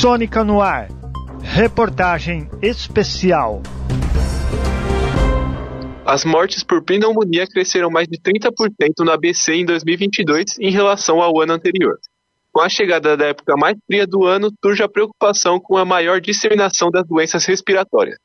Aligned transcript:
Sônica 0.00 0.42
no 0.42 0.62
ar. 0.62 0.88
Reportagem 1.42 2.48
especial. 2.62 3.60
As 6.06 6.24
mortes 6.24 6.64
por 6.64 6.82
pneumonia 6.82 7.46
cresceram 7.46 7.90
mais 7.90 8.08
de 8.08 8.18
30% 8.18 8.50
no 9.00 9.10
ABC 9.10 9.52
em 9.52 9.66
2022 9.66 10.58
em 10.58 10.70
relação 10.70 11.20
ao 11.20 11.38
ano 11.42 11.52
anterior. 11.52 11.98
Com 12.50 12.62
a 12.62 12.68
chegada 12.70 13.14
da 13.14 13.26
época 13.26 13.54
mais 13.58 13.76
fria 13.86 14.06
do 14.06 14.24
ano, 14.24 14.50
surge 14.64 14.82
a 14.82 14.88
preocupação 14.88 15.60
com 15.60 15.76
a 15.76 15.84
maior 15.84 16.18
disseminação 16.18 16.90
das 16.90 17.06
doenças 17.06 17.44
respiratórias. 17.44 18.16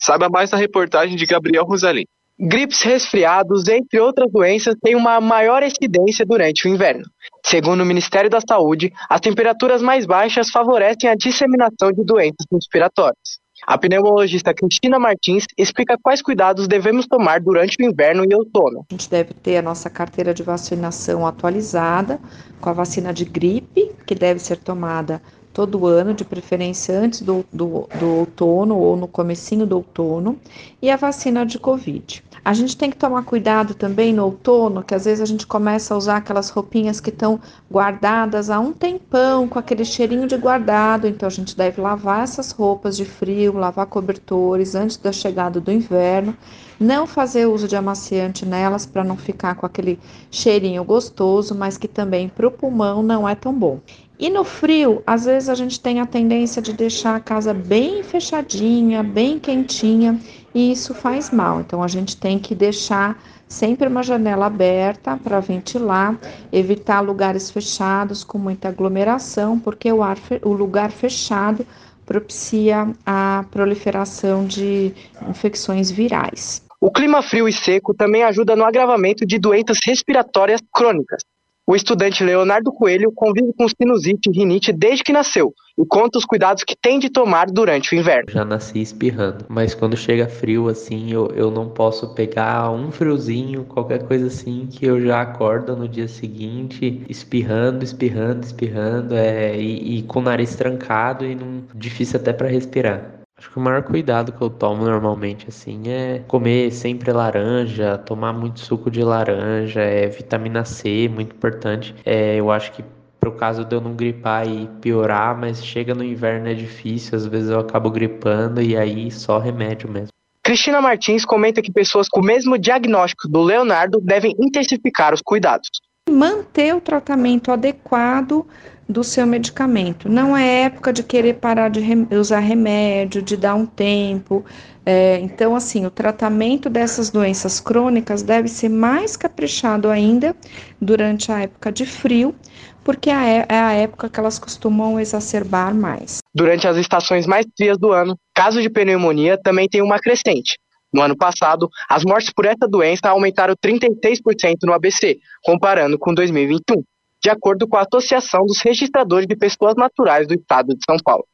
Saiba 0.00 0.28
mais 0.28 0.50
na 0.50 0.58
reportagem 0.58 1.14
de 1.14 1.26
Gabriel 1.26 1.64
Rosalim. 1.64 2.06
Gripes, 2.42 2.80
resfriados, 2.80 3.68
entre 3.68 4.00
outras 4.00 4.32
doenças, 4.32 4.74
têm 4.82 4.96
uma 4.96 5.20
maior 5.20 5.62
incidência 5.62 6.24
durante 6.24 6.66
o 6.66 6.70
inverno. 6.70 7.04
Segundo 7.44 7.82
o 7.82 7.84
Ministério 7.84 8.30
da 8.30 8.40
Saúde, 8.40 8.90
as 9.10 9.20
temperaturas 9.20 9.82
mais 9.82 10.06
baixas 10.06 10.48
favorecem 10.48 11.10
a 11.10 11.14
disseminação 11.14 11.92
de 11.92 12.02
doenças 12.02 12.46
respiratórias. 12.50 13.38
A 13.66 13.76
pneumologista 13.76 14.54
Cristina 14.54 14.98
Martins 14.98 15.44
explica 15.58 15.98
quais 16.02 16.22
cuidados 16.22 16.66
devemos 16.66 17.06
tomar 17.06 17.40
durante 17.40 17.76
o 17.78 17.84
inverno 17.84 18.24
e 18.24 18.34
outono. 18.34 18.86
A 18.90 18.94
gente 18.94 19.10
deve 19.10 19.34
ter 19.34 19.58
a 19.58 19.62
nossa 19.62 19.90
carteira 19.90 20.32
de 20.32 20.42
vacinação 20.42 21.26
atualizada 21.26 22.18
com 22.58 22.70
a 22.70 22.72
vacina 22.72 23.12
de 23.12 23.26
gripe, 23.26 23.92
que 24.06 24.14
deve 24.14 24.40
ser 24.40 24.56
tomada 24.56 25.20
todo 25.52 25.86
ano, 25.86 26.14
de 26.14 26.24
preferência 26.24 26.98
antes 26.98 27.20
do, 27.20 27.44
do, 27.52 27.86
do 27.98 28.06
outono 28.20 28.78
ou 28.78 28.96
no 28.96 29.06
comecinho 29.06 29.66
do 29.66 29.76
outono, 29.76 30.38
e 30.80 30.90
a 30.90 30.96
vacina 30.96 31.44
de 31.44 31.58
Covid. 31.58 32.24
A 32.42 32.54
gente 32.54 32.76
tem 32.76 32.90
que 32.90 32.96
tomar 32.96 33.22
cuidado 33.24 33.74
também 33.74 34.14
no 34.14 34.24
outono, 34.24 34.82
que 34.82 34.94
às 34.94 35.04
vezes 35.04 35.20
a 35.20 35.26
gente 35.26 35.46
começa 35.46 35.92
a 35.92 35.96
usar 35.96 36.16
aquelas 36.16 36.48
roupinhas 36.48 36.98
que 36.98 37.10
estão 37.10 37.38
guardadas 37.70 38.48
há 38.48 38.58
um 38.58 38.72
tempão, 38.72 39.46
com 39.46 39.58
aquele 39.58 39.84
cheirinho 39.84 40.26
de 40.26 40.38
guardado, 40.38 41.06
então 41.06 41.26
a 41.26 41.30
gente 41.30 41.54
deve 41.54 41.80
lavar 41.80 42.24
essas 42.24 42.50
roupas 42.50 42.96
de 42.96 43.04
frio, 43.04 43.52
lavar 43.52 43.86
cobertores 43.86 44.74
antes 44.74 44.96
da 44.96 45.12
chegada 45.12 45.60
do 45.60 45.70
inverno, 45.70 46.34
não 46.78 47.06
fazer 47.06 47.44
uso 47.44 47.68
de 47.68 47.76
amaciante 47.76 48.46
nelas 48.46 48.86
para 48.86 49.04
não 49.04 49.16
ficar 49.16 49.54
com 49.54 49.66
aquele 49.66 49.98
cheirinho 50.30 50.82
gostoso, 50.82 51.54
mas 51.54 51.76
que 51.76 51.86
também 51.86 52.28
para 52.28 52.48
o 52.48 52.50
pulmão 52.50 53.02
não 53.02 53.28
é 53.28 53.34
tão 53.34 53.52
bom. 53.52 53.80
E 54.18 54.28
no 54.28 54.44
frio, 54.44 55.02
às 55.06 55.24
vezes 55.24 55.48
a 55.48 55.54
gente 55.54 55.80
tem 55.80 55.98
a 55.98 56.04
tendência 56.04 56.60
de 56.60 56.74
deixar 56.74 57.16
a 57.16 57.20
casa 57.20 57.54
bem 57.54 58.02
fechadinha, 58.02 59.02
bem 59.02 59.38
quentinha, 59.38 60.20
e 60.54 60.72
isso 60.72 60.94
faz 60.94 61.30
mal. 61.30 61.60
Então 61.60 61.82
a 61.82 61.88
gente 61.88 62.16
tem 62.16 62.38
que 62.38 62.54
deixar 62.54 63.20
sempre 63.48 63.88
uma 63.88 64.02
janela 64.02 64.46
aberta 64.46 65.16
para 65.16 65.40
ventilar, 65.40 66.16
evitar 66.52 67.00
lugares 67.00 67.50
fechados 67.50 68.22
com 68.22 68.38
muita 68.38 68.68
aglomeração, 68.68 69.58
porque 69.58 69.90
o, 69.92 70.02
ar, 70.02 70.16
o 70.42 70.52
lugar 70.52 70.90
fechado 70.90 71.66
propicia 72.06 72.88
a 73.04 73.44
proliferação 73.50 74.44
de 74.44 74.92
infecções 75.28 75.90
virais. 75.90 76.62
O 76.80 76.90
clima 76.90 77.22
frio 77.22 77.48
e 77.48 77.52
seco 77.52 77.94
também 77.94 78.22
ajuda 78.22 78.56
no 78.56 78.64
agravamento 78.64 79.26
de 79.26 79.38
doenças 79.38 79.78
respiratórias 79.84 80.60
crônicas, 80.72 81.22
o 81.70 81.76
estudante 81.76 82.24
Leonardo 82.24 82.72
Coelho 82.72 83.12
convive 83.14 83.52
com 83.56 83.68
sinusite 83.68 84.28
e 84.28 84.36
rinite 84.36 84.72
desde 84.72 85.04
que 85.04 85.12
nasceu 85.12 85.54
e 85.78 85.86
conta 85.86 86.18
os 86.18 86.24
cuidados 86.24 86.64
que 86.64 86.74
tem 86.74 86.98
de 86.98 87.08
tomar 87.08 87.46
durante 87.46 87.94
o 87.94 87.96
inverno. 87.96 88.28
Já 88.28 88.44
nasci 88.44 88.82
espirrando, 88.82 89.44
mas 89.48 89.72
quando 89.72 89.96
chega 89.96 90.26
frio 90.28 90.68
assim, 90.68 91.12
eu, 91.12 91.28
eu 91.28 91.48
não 91.48 91.68
posso 91.68 92.12
pegar 92.12 92.72
um 92.72 92.90
friozinho, 92.90 93.62
qualquer 93.66 94.02
coisa 94.02 94.26
assim, 94.26 94.66
que 94.66 94.84
eu 94.84 95.00
já 95.00 95.20
acordo 95.20 95.76
no 95.76 95.86
dia 95.86 96.08
seguinte 96.08 97.04
espirrando, 97.08 97.84
espirrando, 97.84 98.44
espirrando, 98.44 99.14
é, 99.14 99.56
e, 99.56 99.98
e 99.98 100.02
com 100.02 100.18
o 100.18 100.22
nariz 100.22 100.56
trancado 100.56 101.24
e 101.24 101.36
não, 101.36 101.62
difícil 101.72 102.18
até 102.18 102.32
para 102.32 102.48
respirar. 102.48 103.19
Acho 103.40 103.50
que 103.50 103.56
o 103.56 103.60
maior 103.60 103.82
cuidado 103.82 104.32
que 104.32 104.42
eu 104.42 104.50
tomo 104.50 104.84
normalmente 104.84 105.48
assim 105.48 105.88
é 105.88 106.18
comer 106.28 106.70
sempre 106.70 107.10
laranja, 107.10 107.96
tomar 107.96 108.34
muito 108.34 108.60
suco 108.60 108.90
de 108.90 109.02
laranja, 109.02 109.80
é 109.80 110.06
vitamina 110.08 110.62
C, 110.66 111.08
muito 111.08 111.34
importante. 111.34 111.94
É, 112.04 112.36
eu 112.36 112.50
acho 112.50 112.70
que 112.70 112.84
pro 113.18 113.32
caso 113.32 113.64
de 113.64 113.74
eu 113.74 113.80
não 113.80 113.94
gripar 113.94 114.46
e 114.46 114.68
piorar, 114.82 115.34
mas 115.38 115.64
chega 115.64 115.94
no 115.94 116.04
inverno 116.04 116.48
é 116.48 116.54
difícil, 116.54 117.16
às 117.16 117.24
vezes 117.24 117.48
eu 117.48 117.60
acabo 117.60 117.90
gripando 117.90 118.60
e 118.60 118.76
aí 118.76 119.10
só 119.10 119.38
remédio 119.38 119.90
mesmo. 119.90 120.08
Cristina 120.42 120.82
Martins 120.82 121.24
comenta 121.24 121.62
que 121.62 121.72
pessoas 121.72 122.08
com 122.08 122.20
o 122.20 122.24
mesmo 122.24 122.58
diagnóstico 122.58 123.26
do 123.26 123.40
Leonardo 123.40 124.00
devem 124.02 124.34
intensificar 124.38 125.14
os 125.14 125.22
cuidados. 125.22 125.70
Manter 126.10 126.74
o 126.74 126.80
tratamento 126.80 127.52
adequado 127.52 128.44
do 128.88 129.04
seu 129.04 129.24
medicamento. 129.26 130.08
Não 130.08 130.36
é 130.36 130.62
época 130.64 130.92
de 130.92 131.04
querer 131.04 131.34
parar 131.34 131.68
de 131.68 131.80
usar 132.14 132.40
remédio, 132.40 133.22
de 133.22 133.36
dar 133.36 133.54
um 133.54 133.64
tempo. 133.64 134.44
É, 134.84 135.20
então, 135.20 135.54
assim, 135.54 135.86
o 135.86 135.90
tratamento 135.90 136.68
dessas 136.68 137.10
doenças 137.10 137.60
crônicas 137.60 138.22
deve 138.22 138.48
ser 138.48 138.68
mais 138.68 139.16
caprichado 139.16 139.88
ainda 139.88 140.34
durante 140.80 141.30
a 141.30 141.42
época 141.42 141.70
de 141.70 141.86
frio, 141.86 142.34
porque 142.82 143.10
é, 143.10 143.46
é 143.48 143.58
a 143.58 143.72
época 143.72 144.08
que 144.08 144.18
elas 144.18 144.38
costumam 144.38 144.98
exacerbar 144.98 145.72
mais. 145.72 146.18
Durante 146.34 146.66
as 146.66 146.76
estações 146.76 147.26
mais 147.26 147.46
frias 147.56 147.78
do 147.78 147.92
ano, 147.92 148.18
casos 148.34 148.62
de 148.62 148.70
pneumonia 148.70 149.38
também 149.40 149.68
tem 149.68 149.82
uma 149.82 150.00
crescente. 150.00 150.58
No 150.92 151.02
ano 151.02 151.16
passado, 151.16 151.68
as 151.88 152.04
mortes 152.04 152.32
por 152.32 152.44
essa 152.44 152.66
doença 152.68 153.08
aumentaram 153.08 153.54
36% 153.54 154.56
no 154.64 154.72
ABC, 154.72 155.18
comparando 155.44 155.98
com 155.98 156.12
2021 156.12 156.82
de 157.22 157.28
acordo 157.28 157.68
com 157.68 157.76
a 157.76 157.82
Associação 157.82 158.46
dos 158.46 158.62
Registradores 158.62 159.26
de 159.26 159.36
Pessoas 159.36 159.74
Naturais 159.76 160.26
do 160.26 160.32
Estado 160.34 160.74
de 160.74 160.82
São 160.88 160.96
Paulo. 161.04 161.26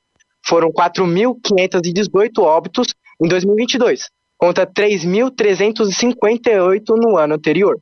Foram 0.44 0.72
4.518 0.72 2.42
óbitos 2.42 2.88
em 3.22 3.28
2022, 3.28 4.08
contra 4.36 4.66
3.358 4.66 6.82
no 6.96 7.16
ano 7.16 7.34
anterior. 7.34 7.78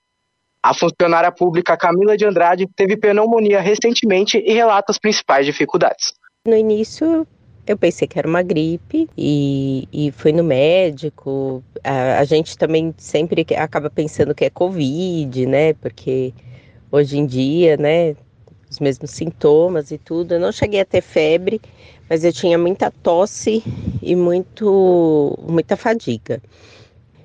A 0.62 0.74
funcionária 0.74 1.32
pública 1.32 1.76
Camila 1.76 2.16
de 2.16 2.24
Andrade 2.24 2.66
teve 2.74 2.96
pneumonia 2.96 3.60
recentemente 3.60 4.38
e 4.38 4.50
relata 4.52 4.92
as 4.92 4.98
principais 4.98 5.44
dificuldades. 5.44 6.14
No 6.46 6.56
início, 6.56 7.26
eu 7.66 7.78
pensei 7.78 8.06
que 8.06 8.18
era 8.18 8.28
uma 8.28 8.42
gripe 8.42 9.08
e, 9.16 9.88
e 9.92 10.10
fui 10.12 10.32
no 10.32 10.44
médico. 10.44 11.62
A, 11.82 12.18
a 12.18 12.24
gente 12.24 12.56
também 12.58 12.94
sempre 12.98 13.46
acaba 13.56 13.88
pensando 13.88 14.34
que 14.34 14.44
é 14.44 14.50
Covid, 14.50 15.46
né? 15.46 15.72
Porque 15.74 16.34
hoje 16.90 17.18
em 17.18 17.26
dia, 17.26 17.76
né? 17.76 18.14
Os 18.70 18.80
mesmos 18.80 19.10
sintomas 19.10 19.90
e 19.90 19.98
tudo. 19.98 20.34
Eu 20.34 20.40
não 20.40 20.52
cheguei 20.52 20.80
a 20.80 20.84
ter 20.84 21.00
febre, 21.00 21.60
mas 22.08 22.24
eu 22.24 22.32
tinha 22.32 22.58
muita 22.58 22.90
tosse 22.90 23.62
e 24.02 24.14
muito, 24.14 25.38
muita 25.48 25.76
fadiga. 25.76 26.42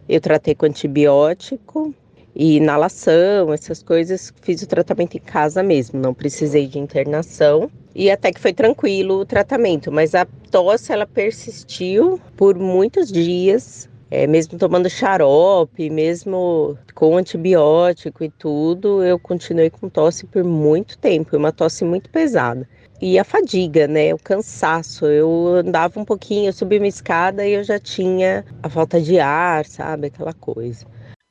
Eu 0.07 0.21
tratei 0.21 0.55
com 0.55 0.65
antibiótico 0.65 1.93
e 2.35 2.57
inalação, 2.57 3.53
essas 3.53 3.83
coisas. 3.83 4.33
Fiz 4.41 4.61
o 4.61 4.67
tratamento 4.67 5.15
em 5.15 5.19
casa 5.19 5.61
mesmo, 5.63 5.99
não 5.99 6.13
precisei 6.13 6.67
de 6.67 6.79
internação. 6.79 7.69
E 7.95 8.09
até 8.09 8.31
que 8.31 8.39
foi 8.39 8.53
tranquilo 8.53 9.19
o 9.19 9.25
tratamento, 9.25 9.91
mas 9.91 10.15
a 10.15 10.25
tosse 10.51 10.91
ela 10.91 11.05
persistiu 11.05 12.19
por 12.37 12.57
muitos 12.57 13.11
dias 13.11 13.89
é, 14.11 14.25
mesmo 14.25 14.57
tomando 14.57 14.89
xarope, 14.89 15.89
mesmo 15.89 16.77
com 16.95 17.15
antibiótico 17.17 18.23
e 18.23 18.29
tudo, 18.29 19.03
eu 19.03 19.19
continuei 19.19 19.69
com 19.69 19.87
tosse 19.87 20.25
por 20.25 20.43
muito 20.43 20.97
tempo, 20.97 21.37
uma 21.37 21.51
tosse 21.51 21.85
muito 21.85 22.09
pesada. 22.09 22.67
E 23.01 23.17
a 23.17 23.23
fadiga, 23.23 23.87
né? 23.87 24.13
O 24.13 24.17
cansaço. 24.17 25.05
Eu 25.05 25.55
andava 25.55 25.99
um 25.99 26.03
pouquinho, 26.05 26.49
eu 26.49 26.53
subia 26.53 26.79
uma 26.79 26.87
escada 26.87 27.45
e 27.45 27.53
eu 27.53 27.63
já 27.63 27.79
tinha 27.79 28.43
a 28.61 28.69
falta 28.69 28.99
de 28.99 29.19
ar, 29.19 29.65
sabe? 29.65 30.07
Aquela 30.07 30.33
coisa. 30.33 30.85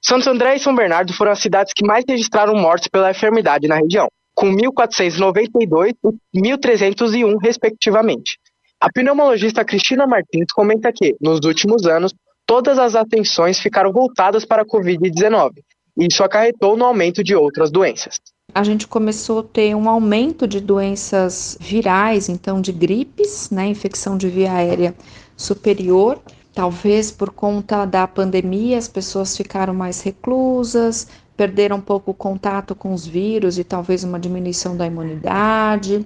Santos 0.08 0.26
André 0.26 0.56
e 0.56 0.58
São 0.58 0.74
Bernardo 0.74 1.12
foram 1.12 1.32
as 1.32 1.38
cidades 1.38 1.70
que 1.76 1.86
mais 1.86 2.02
registraram 2.08 2.54
mortes 2.54 2.88
pela 2.88 3.10
enfermidade 3.10 3.68
na 3.68 3.76
região, 3.76 4.08
com 4.34 4.50
1.492 4.50 5.92
e 6.32 6.40
1.301, 6.40 7.36
respectivamente. 7.42 8.38
A 8.80 8.88
pneumologista 8.90 9.62
Cristina 9.66 10.06
Martins 10.06 10.50
comenta 10.54 10.90
que, 10.94 11.14
nos 11.20 11.40
últimos 11.44 11.84
anos, 11.84 12.14
todas 12.46 12.78
as 12.78 12.96
atenções 12.96 13.60
ficaram 13.60 13.92
voltadas 13.92 14.46
para 14.46 14.62
a 14.62 14.64
Covid-19. 14.64 15.50
Isso 15.98 16.24
acarretou 16.24 16.74
no 16.74 16.86
aumento 16.86 17.22
de 17.22 17.36
outras 17.36 17.70
doenças. 17.70 18.18
A 18.54 18.64
gente 18.64 18.88
começou 18.88 19.40
a 19.40 19.44
ter 19.44 19.74
um 19.74 19.90
aumento 19.90 20.48
de 20.48 20.58
doenças 20.58 21.58
virais, 21.60 22.30
então 22.30 22.62
de 22.62 22.72
gripes, 22.72 23.50
né, 23.50 23.66
infecção 23.66 24.16
de 24.16 24.30
via 24.30 24.54
aérea 24.54 24.94
superior. 25.36 26.18
Talvez 26.58 27.12
por 27.12 27.30
conta 27.30 27.84
da 27.84 28.04
pandemia 28.08 28.78
as 28.78 28.88
pessoas 28.88 29.36
ficaram 29.36 29.72
mais 29.72 30.00
reclusas, 30.00 31.06
perderam 31.36 31.76
um 31.76 31.80
pouco 31.80 32.10
o 32.10 32.14
contato 32.14 32.74
com 32.74 32.92
os 32.92 33.06
vírus 33.06 33.58
e 33.58 33.62
talvez 33.62 34.02
uma 34.02 34.18
diminuição 34.18 34.76
da 34.76 34.84
imunidade, 34.84 36.04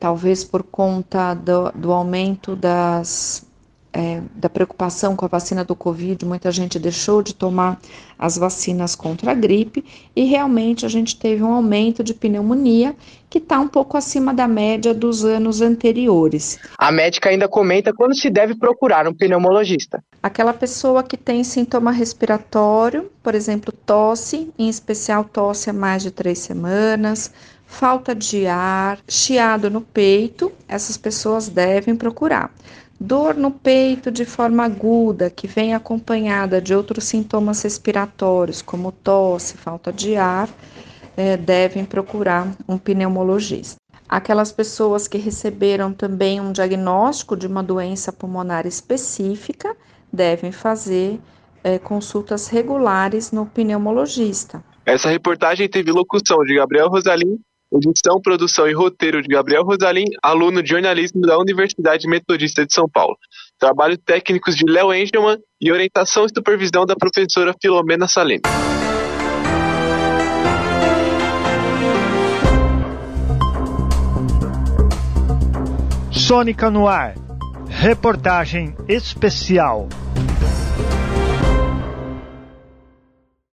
talvez 0.00 0.42
por 0.42 0.64
conta 0.64 1.34
do, 1.34 1.70
do 1.70 1.92
aumento 1.92 2.56
das 2.56 3.46
é, 3.92 4.22
da 4.34 4.48
preocupação 4.48 5.14
com 5.14 5.24
a 5.24 5.28
vacina 5.28 5.64
do 5.64 5.76
Covid, 5.76 6.24
muita 6.24 6.50
gente 6.50 6.78
deixou 6.78 7.22
de 7.22 7.34
tomar 7.34 7.78
as 8.18 8.38
vacinas 8.38 8.94
contra 8.94 9.32
a 9.32 9.34
gripe 9.34 9.84
e 10.14 10.24
realmente 10.24 10.86
a 10.86 10.88
gente 10.88 11.18
teve 11.18 11.42
um 11.42 11.52
aumento 11.52 12.02
de 12.02 12.14
pneumonia 12.14 12.94
que 13.28 13.38
está 13.38 13.58
um 13.58 13.68
pouco 13.68 13.96
acima 13.96 14.32
da 14.32 14.46
média 14.46 14.94
dos 14.94 15.24
anos 15.24 15.60
anteriores. 15.60 16.58
A 16.78 16.92
médica 16.92 17.30
ainda 17.30 17.48
comenta 17.48 17.92
quando 17.92 18.14
se 18.14 18.30
deve 18.30 18.54
procurar 18.54 19.06
um 19.06 19.14
pneumologista. 19.14 20.02
Aquela 20.22 20.52
pessoa 20.54 21.02
que 21.02 21.16
tem 21.16 21.42
sintoma 21.42 21.90
respiratório, 21.90 23.10
por 23.22 23.34
exemplo, 23.34 23.72
tosse, 23.72 24.50
em 24.58 24.68
especial 24.68 25.24
tosse 25.24 25.68
há 25.68 25.72
mais 25.72 26.02
de 26.02 26.10
três 26.10 26.38
semanas, 26.38 27.32
falta 27.66 28.14
de 28.14 28.46
ar, 28.46 28.98
chiado 29.08 29.70
no 29.70 29.80
peito, 29.80 30.52
essas 30.68 30.98
pessoas 30.98 31.48
devem 31.48 31.96
procurar. 31.96 32.50
Dor 33.04 33.34
no 33.34 33.50
peito 33.50 34.12
de 34.12 34.24
forma 34.24 34.64
aguda, 34.64 35.28
que 35.28 35.48
vem 35.48 35.74
acompanhada 35.74 36.60
de 36.60 36.72
outros 36.72 37.02
sintomas 37.02 37.60
respiratórios, 37.60 38.62
como 38.62 38.92
tosse, 38.92 39.56
falta 39.56 39.92
de 39.92 40.14
ar, 40.14 40.48
é, 41.16 41.36
devem 41.36 41.84
procurar 41.84 42.54
um 42.68 42.78
pneumologista. 42.78 43.74
Aquelas 44.08 44.52
pessoas 44.52 45.08
que 45.08 45.18
receberam 45.18 45.92
também 45.92 46.40
um 46.40 46.52
diagnóstico 46.52 47.36
de 47.36 47.48
uma 47.48 47.60
doença 47.60 48.12
pulmonar 48.12 48.68
específica 48.68 49.76
devem 50.12 50.52
fazer 50.52 51.18
é, 51.64 51.80
consultas 51.80 52.46
regulares 52.46 53.32
no 53.32 53.46
pneumologista. 53.46 54.62
Essa 54.86 55.08
reportagem 55.08 55.68
teve 55.68 55.90
locução 55.90 56.38
de 56.44 56.54
Gabriel 56.54 56.88
Rosalim 56.88 57.40
Edição, 57.74 58.20
produção 58.20 58.68
e 58.68 58.74
roteiro 58.74 59.22
de 59.22 59.28
Gabriel 59.28 59.62
Rosalim, 59.64 60.04
aluno 60.22 60.62
de 60.62 60.68
jornalismo 60.68 61.22
da 61.22 61.38
Universidade 61.38 62.06
Metodista 62.06 62.66
de 62.66 62.74
São 62.74 62.84
Paulo. 62.86 63.16
Trabalho 63.58 63.96
técnicos 63.96 64.54
de 64.54 64.70
Léo 64.70 64.92
Engelman 64.92 65.38
e 65.58 65.72
orientação 65.72 66.26
e 66.26 66.28
supervisão 66.28 66.84
da 66.84 66.94
professora 66.94 67.54
Filomena 67.62 68.06
Salem. 68.06 68.40
Sônica 76.10 76.70
no 76.70 76.86
ar. 76.86 77.14
Reportagem 77.70 78.76
especial. 78.86 79.88